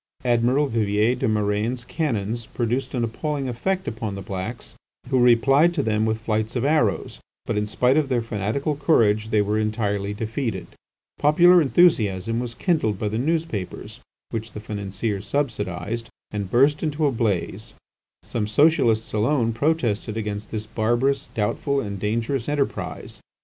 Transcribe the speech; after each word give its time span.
Admiral 0.25 0.65
Vivier 0.67 1.13
des 1.13 1.27
Murènes' 1.27 1.87
cannons 1.87 2.47
produced 2.47 2.95
an 2.95 3.03
appalling 3.03 3.47
effect 3.47 3.87
upon 3.87 4.15
the 4.15 4.23
blacks, 4.23 4.73
who 5.11 5.19
replied 5.19 5.75
to 5.75 5.83
them 5.83 6.07
with 6.07 6.17
flights 6.21 6.55
of 6.55 6.65
arrows, 6.65 7.19
but 7.45 7.55
in 7.55 7.67
spite 7.67 7.95
of 7.97 8.09
their 8.09 8.23
fanatical 8.23 8.75
courage 8.75 9.29
they 9.29 9.43
were 9.43 9.59
entirely 9.59 10.11
defeated. 10.11 10.65
Popular 11.19 11.61
enthusiasm 11.61 12.39
was 12.39 12.55
kindled 12.55 12.97
by 12.97 13.07
the 13.09 13.19
newspapers 13.19 13.99
which 14.31 14.53
the 14.53 14.59
financiers 14.59 15.27
subsidised, 15.27 16.09
and 16.31 16.49
burst 16.49 16.81
into 16.81 17.05
a 17.05 17.11
blaze. 17.11 17.75
Some 18.23 18.47
Socialists 18.47 19.13
alone 19.13 19.53
protested 19.53 20.17
against 20.17 20.49
this 20.49 20.65
barbarous, 20.65 21.29
doubtful, 21.35 21.79
and 21.79 21.99
dangerous 21.99 22.49
enterprise. 22.49 23.19